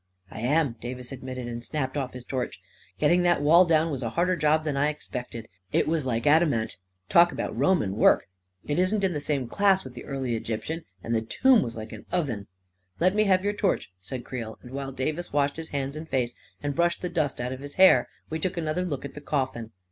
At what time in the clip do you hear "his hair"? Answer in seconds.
17.59-18.09